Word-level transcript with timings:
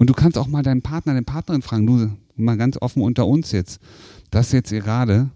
Und 0.00 0.08
du 0.08 0.14
kannst 0.14 0.38
auch 0.38 0.46
mal 0.46 0.62
deinen 0.62 0.80
Partner, 0.80 1.12
deine 1.12 1.26
Partnerin 1.26 1.60
fragen, 1.60 1.86
du, 1.86 2.10
mal 2.34 2.56
ganz 2.56 2.78
offen 2.80 3.02
unter 3.02 3.26
uns 3.26 3.52
jetzt, 3.52 3.82
das 4.30 4.50
jetzt 4.50 4.70
gerade, 4.70 5.28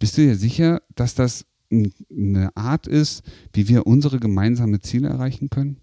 bist 0.00 0.18
du 0.18 0.22
dir 0.22 0.34
sicher, 0.34 0.82
dass 0.96 1.14
das 1.14 1.46
eine 1.70 2.50
Art 2.56 2.88
ist, 2.88 3.22
wie 3.52 3.68
wir 3.68 3.86
unsere 3.86 4.18
gemeinsamen 4.18 4.82
Ziele 4.82 5.10
erreichen 5.10 5.48
können? 5.48 5.76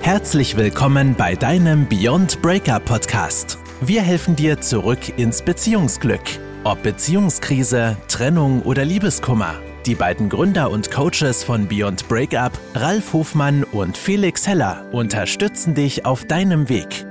Herzlich 0.00 0.56
willkommen 0.56 1.14
bei 1.18 1.34
deinem 1.34 1.86
Beyond 1.86 2.40
Breakup 2.40 2.86
Podcast. 2.86 3.58
Wir 3.82 4.00
helfen 4.00 4.36
dir 4.36 4.62
zurück 4.62 5.18
ins 5.18 5.42
Beziehungsglück. 5.42 6.22
Ob 6.64 6.82
Beziehungskrise, 6.82 7.98
Trennung 8.08 8.62
oder 8.62 8.86
Liebeskummer. 8.86 9.54
Die 9.86 9.94
beiden 9.94 10.30
Gründer 10.30 10.70
und 10.70 10.90
Coaches 10.90 11.44
von 11.44 11.68
Beyond 11.68 12.08
Breakup, 12.08 12.58
Ralf 12.72 13.12
Hofmann 13.12 13.64
und 13.64 13.98
Felix 13.98 14.46
Heller, 14.46 14.88
unterstützen 14.92 15.74
dich 15.74 16.06
auf 16.06 16.24
deinem 16.24 16.70
Weg. 16.70 17.04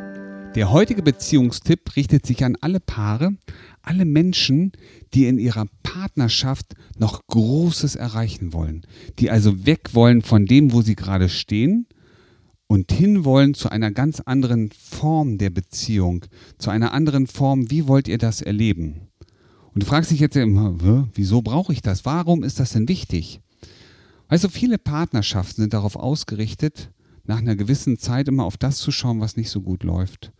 Der 0.55 0.71
heutige 0.71 1.03
Beziehungstipp 1.03 1.95
richtet 1.95 2.25
sich 2.25 2.43
an 2.43 2.57
alle 2.61 2.79
Paare, 2.79 3.35
alle 3.83 4.05
Menschen, 4.05 4.71
die 5.13 5.27
in 5.27 5.37
ihrer 5.37 5.67
Partnerschaft 5.83 6.73
noch 6.97 7.21
Großes 7.27 7.95
erreichen 7.95 8.53
wollen, 8.53 8.87
die 9.19 9.29
also 9.29 9.67
weg 9.67 9.93
wollen 9.93 10.23
von 10.23 10.47
dem, 10.47 10.73
wo 10.73 10.81
sie 10.81 10.95
gerade 10.95 11.29
stehen 11.29 11.85
und 12.65 12.91
hinwollen 12.91 13.53
zu 13.53 13.69
einer 13.69 13.91
ganz 13.91 14.19
anderen 14.19 14.71
Form 14.71 15.37
der 15.37 15.51
Beziehung, 15.51 16.25
zu 16.57 16.71
einer 16.71 16.91
anderen 16.91 17.27
Form, 17.27 17.69
wie 17.69 17.87
wollt 17.87 18.07
ihr 18.07 18.17
das 18.17 18.41
erleben? 18.41 19.09
Und 19.73 19.83
du 19.83 19.87
fragst 19.87 20.11
dich 20.11 20.19
jetzt 20.19 20.35
immer, 20.35 20.75
wieso 21.13 21.41
brauche 21.41 21.73
ich 21.73 21.81
das? 21.81 22.05
Warum 22.05 22.43
ist 22.43 22.59
das 22.59 22.73
denn 22.73 22.87
wichtig? 22.87 23.41
Also 24.27 24.49
viele 24.49 24.77
Partnerschaften 24.77 25.61
sind 25.61 25.73
darauf 25.73 25.95
ausgerichtet, 25.95 26.91
nach 27.25 27.37
einer 27.37 27.55
gewissen 27.55 27.97
Zeit 27.97 28.27
immer 28.27 28.43
auf 28.43 28.57
das 28.57 28.77
zu 28.77 28.91
schauen, 28.91 29.19
was 29.19 29.37
nicht 29.37 29.49
so 29.49 29.61
gut 29.61 29.83
läuft. 29.83 30.31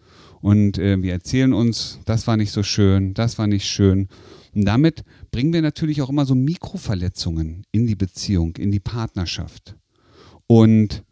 Und 0.42 0.78
äh, 0.78 1.02
wir 1.02 1.14
erzählen 1.14 1.54
uns, 1.54 2.00
das 2.06 2.28
war 2.28 2.36
nicht 2.36 2.52
so 2.52 2.64
schön, 2.64 3.14
das 3.14 3.38
war 3.38 3.48
nicht 3.48 3.66
schön. 3.66 4.10
Und 4.54 4.66
damit 4.66 5.04
bringen 5.32 5.54
wir 5.54 5.62
natürlich 5.62 6.02
auch 6.02 6.10
immer 6.10 6.26
so 6.26 6.36
Mikroverletzungen 6.36 7.66
in 7.72 7.88
die 7.88 7.96
Beziehung, 7.96 8.56
in 8.58 8.72
die 8.72 8.82
Partnerschaft. 8.82 9.76
Und 10.48 11.04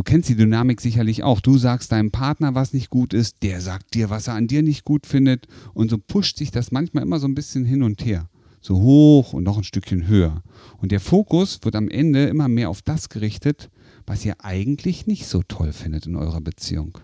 Du 0.00 0.04
kennst 0.04 0.30
die 0.30 0.34
Dynamik 0.34 0.80
sicherlich 0.80 1.24
auch. 1.24 1.42
Du 1.42 1.58
sagst 1.58 1.92
deinem 1.92 2.10
Partner, 2.10 2.54
was 2.54 2.72
nicht 2.72 2.88
gut 2.88 3.12
ist, 3.12 3.42
der 3.42 3.60
sagt 3.60 3.92
dir, 3.92 4.08
was 4.08 4.28
er 4.28 4.34
an 4.34 4.46
dir 4.46 4.62
nicht 4.62 4.86
gut 4.86 5.06
findet. 5.06 5.46
Und 5.74 5.90
so 5.90 5.98
pusht 5.98 6.38
sich 6.38 6.50
das 6.50 6.72
manchmal 6.72 7.02
immer 7.02 7.18
so 7.18 7.28
ein 7.28 7.34
bisschen 7.34 7.66
hin 7.66 7.82
und 7.82 8.02
her. 8.02 8.30
So 8.62 8.80
hoch 8.80 9.34
und 9.34 9.44
noch 9.44 9.58
ein 9.58 9.62
Stückchen 9.62 10.08
höher. 10.08 10.42
Und 10.78 10.90
der 10.90 11.00
Fokus 11.00 11.60
wird 11.64 11.76
am 11.76 11.90
Ende 11.90 12.24
immer 12.28 12.48
mehr 12.48 12.70
auf 12.70 12.80
das 12.80 13.10
gerichtet, 13.10 13.68
was 14.06 14.24
ihr 14.24 14.42
eigentlich 14.42 15.06
nicht 15.06 15.26
so 15.26 15.42
toll 15.42 15.74
findet 15.74 16.06
in 16.06 16.16
eurer 16.16 16.40
Beziehung. 16.40 16.96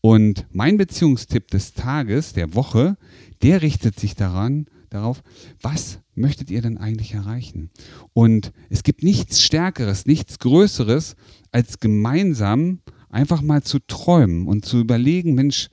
Und 0.00 0.46
mein 0.50 0.76
Beziehungstipp 0.76 1.46
des 1.52 1.74
Tages, 1.74 2.32
der 2.32 2.56
Woche, 2.56 2.96
der 3.42 3.62
richtet 3.62 4.00
sich 4.00 4.16
daran, 4.16 4.66
darauf, 4.94 5.22
was 5.60 5.98
möchtet 6.14 6.50
ihr 6.50 6.62
denn 6.62 6.78
eigentlich 6.78 7.14
erreichen? 7.14 7.70
Und 8.12 8.52
es 8.70 8.82
gibt 8.82 9.02
nichts 9.02 9.42
Stärkeres, 9.42 10.06
nichts 10.06 10.38
Größeres, 10.38 11.16
als 11.52 11.80
gemeinsam 11.80 12.80
einfach 13.08 13.42
mal 13.42 13.62
zu 13.62 13.78
träumen 13.78 14.46
und 14.46 14.64
zu 14.64 14.78
überlegen, 14.78 15.34
Mensch, 15.34 15.68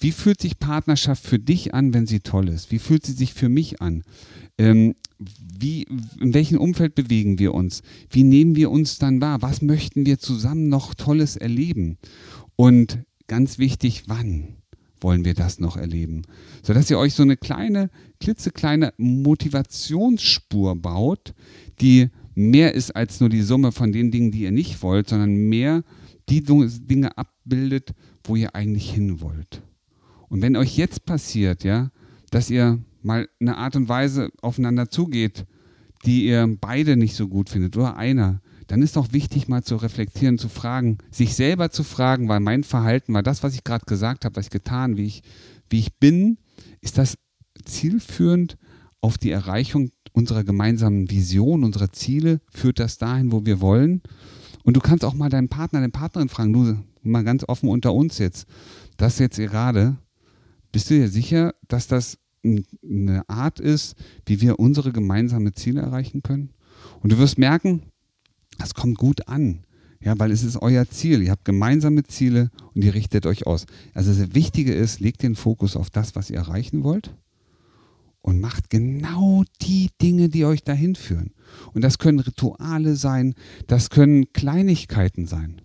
wie 0.00 0.12
fühlt 0.12 0.40
sich 0.40 0.58
Partnerschaft 0.58 1.24
für 1.24 1.38
dich 1.38 1.74
an, 1.74 1.94
wenn 1.94 2.06
sie 2.06 2.20
toll 2.20 2.48
ist? 2.48 2.70
Wie 2.70 2.78
fühlt 2.78 3.06
sie 3.06 3.12
sich 3.12 3.32
für 3.32 3.48
mich 3.48 3.80
an? 3.80 4.02
Ähm, 4.58 4.94
wie, 5.18 5.86
in 6.20 6.34
welchem 6.34 6.58
Umfeld 6.58 6.94
bewegen 6.94 7.38
wir 7.38 7.54
uns? 7.54 7.82
Wie 8.10 8.24
nehmen 8.24 8.56
wir 8.56 8.70
uns 8.70 8.98
dann 8.98 9.20
wahr? 9.20 9.42
Was 9.42 9.62
möchten 9.62 10.06
wir 10.06 10.18
zusammen 10.18 10.68
noch 10.68 10.94
Tolles 10.94 11.36
erleben? 11.36 11.98
Und 12.56 13.00
ganz 13.26 13.58
wichtig, 13.58 14.04
wann? 14.06 14.56
Wollen 15.04 15.24
wir 15.24 15.34
das 15.34 15.60
noch 15.60 15.76
erleben. 15.76 16.22
Sodass 16.62 16.90
ihr 16.90 16.98
euch 16.98 17.14
so 17.14 17.22
eine 17.22 17.36
kleine, 17.36 17.90
klitzekleine 18.18 18.92
Motivationsspur 18.96 20.74
baut, 20.74 21.34
die 21.80 22.08
mehr 22.34 22.74
ist 22.74 22.96
als 22.96 23.20
nur 23.20 23.28
die 23.28 23.42
Summe 23.42 23.70
von 23.70 23.92
den 23.92 24.10
Dingen, 24.10 24.32
die 24.32 24.40
ihr 24.40 24.50
nicht 24.50 24.82
wollt, 24.82 25.08
sondern 25.08 25.36
mehr 25.36 25.84
die 26.28 26.42
Dinge 26.42 27.16
abbildet, 27.16 27.94
wo 28.24 28.34
ihr 28.34 28.54
eigentlich 28.56 28.90
hin 28.90 29.20
wollt. 29.20 29.62
Und 30.28 30.42
wenn 30.42 30.56
euch 30.56 30.76
jetzt 30.76 31.04
passiert, 31.04 31.62
ja, 31.62 31.90
dass 32.30 32.50
ihr 32.50 32.80
mal 33.02 33.28
eine 33.38 33.58
Art 33.58 33.76
und 33.76 33.88
Weise 33.88 34.30
aufeinander 34.40 34.88
zugeht, 34.88 35.44
die 36.06 36.26
ihr 36.26 36.56
beide 36.60 36.96
nicht 36.96 37.14
so 37.14 37.28
gut 37.28 37.50
findet 37.50 37.76
oder 37.76 37.96
einer, 37.96 38.40
dann 38.66 38.82
ist 38.82 38.96
auch 38.96 39.12
wichtig, 39.12 39.48
mal 39.48 39.62
zu 39.62 39.76
reflektieren, 39.76 40.38
zu 40.38 40.48
fragen, 40.48 40.98
sich 41.10 41.34
selber 41.34 41.70
zu 41.70 41.82
fragen, 41.82 42.28
weil 42.28 42.40
mein 42.40 42.64
Verhalten 42.64 43.14
war 43.14 43.22
das, 43.22 43.42
was 43.42 43.54
ich 43.54 43.64
gerade 43.64 43.84
gesagt 43.86 44.24
habe, 44.24 44.36
was 44.36 44.46
ich 44.46 44.50
getan, 44.50 44.96
wie 44.96 45.06
ich, 45.06 45.22
wie 45.68 45.78
ich 45.78 45.96
bin, 45.96 46.38
ist 46.80 46.98
das 46.98 47.16
zielführend 47.64 48.56
auf 49.00 49.18
die 49.18 49.30
Erreichung 49.30 49.90
unserer 50.12 50.44
gemeinsamen 50.44 51.10
Vision, 51.10 51.64
unserer 51.64 51.92
Ziele, 51.92 52.40
führt 52.50 52.78
das 52.78 52.98
dahin, 52.98 53.32
wo 53.32 53.44
wir 53.44 53.60
wollen? 53.60 54.02
Und 54.62 54.76
du 54.76 54.80
kannst 54.80 55.04
auch 55.04 55.14
mal 55.14 55.28
deinen 55.28 55.48
Partner, 55.48 55.80
deine 55.80 55.90
Partnerin 55.90 56.28
fragen, 56.28 56.52
du 56.52 56.78
mal 57.02 57.24
ganz 57.24 57.44
offen 57.46 57.68
unter 57.68 57.92
uns 57.92 58.18
jetzt, 58.18 58.46
das 58.96 59.18
jetzt 59.18 59.36
gerade, 59.36 59.98
bist 60.72 60.88
du 60.88 60.94
dir 60.94 61.08
sicher, 61.08 61.54
dass 61.68 61.86
das 61.86 62.18
eine 62.44 63.28
Art 63.28 63.60
ist, 63.60 63.96
wie 64.26 64.40
wir 64.40 64.58
unsere 64.58 64.92
gemeinsamen 64.92 65.54
Ziele 65.54 65.80
erreichen 65.80 66.22
können? 66.22 66.50
Und 67.00 67.12
du 67.12 67.18
wirst 67.18 67.38
merken, 67.38 67.82
kommt 68.84 68.98
gut 68.98 69.28
an. 69.28 69.60
Ja, 70.02 70.18
weil 70.18 70.30
es 70.30 70.42
ist 70.42 70.60
euer 70.60 70.86
Ziel. 70.86 71.22
Ihr 71.22 71.30
habt 71.30 71.46
gemeinsame 71.46 72.02
Ziele 72.04 72.50
und 72.74 72.84
ihr 72.84 72.92
richtet 72.92 73.24
euch 73.24 73.46
aus. 73.46 73.64
Also 73.94 74.12
das 74.12 74.34
Wichtige 74.34 74.74
ist, 74.74 75.00
legt 75.00 75.22
den 75.22 75.36
Fokus 75.36 75.74
auf 75.74 75.88
das, 75.88 76.14
was 76.14 76.28
ihr 76.28 76.36
erreichen 76.36 76.84
wollt 76.84 77.14
und 78.20 78.42
macht 78.42 78.68
genau 78.68 79.42
die 79.62 79.88
Dinge, 80.02 80.28
die 80.28 80.44
euch 80.44 80.64
dahin 80.64 80.96
führen. 80.96 81.32
Und 81.72 81.82
das 81.82 81.96
können 81.96 82.20
Rituale 82.20 82.94
sein, 82.96 83.34
das 83.68 83.88
können 83.88 84.30
Kleinigkeiten 84.34 85.26
sein. 85.26 85.62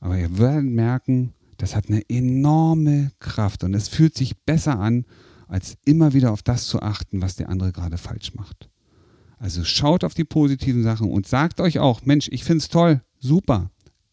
Aber 0.00 0.18
ihr 0.18 0.38
werdet 0.38 0.72
merken, 0.72 1.34
das 1.56 1.76
hat 1.76 1.86
eine 1.86 2.02
enorme 2.10 3.12
Kraft 3.20 3.62
und 3.62 3.74
es 3.74 3.86
fühlt 3.86 4.16
sich 4.16 4.36
besser 4.38 4.80
an, 4.80 5.04
als 5.46 5.76
immer 5.84 6.14
wieder 6.14 6.32
auf 6.32 6.42
das 6.42 6.66
zu 6.66 6.82
achten, 6.82 7.22
was 7.22 7.36
der 7.36 7.48
andere 7.48 7.70
gerade 7.70 7.96
falsch 7.96 8.34
macht. 8.34 8.71
Also 9.42 9.64
schaut 9.64 10.04
auf 10.04 10.14
die 10.14 10.22
positiven 10.22 10.84
Sachen 10.84 11.10
und 11.10 11.26
sagt 11.26 11.60
euch 11.60 11.80
auch, 11.80 12.02
Mensch, 12.04 12.28
ich 12.30 12.44
finde 12.44 12.58
es 12.58 12.68
toll, 12.68 13.00
super, 13.18 13.70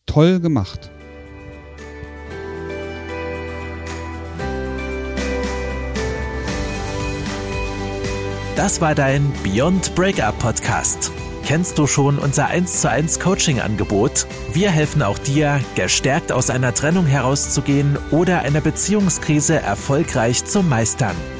toll 0.07 0.39
gemacht. 0.39 0.89
Das 8.55 8.81
war 8.81 8.95
dein 8.95 9.31
Beyond 9.43 9.93
Breakup 9.93 10.39
Podcast. 10.39 11.11
Kennst 11.45 11.77
du 11.77 11.85
schon 11.85 12.17
unser 12.17 12.47
1 12.47 12.81
zu 12.81 12.89
1 12.89 13.19
Coaching 13.19 13.59
Angebot? 13.59 14.25
Wir 14.53 14.71
helfen 14.71 15.03
auch 15.03 15.19
dir, 15.19 15.61
gestärkt 15.75 16.31
aus 16.31 16.49
einer 16.49 16.73
Trennung 16.73 17.05
herauszugehen 17.05 17.99
oder 18.09 18.39
eine 18.39 18.61
Beziehungskrise 18.61 19.59
erfolgreich 19.59 20.43
zu 20.45 20.63
meistern. 20.63 21.15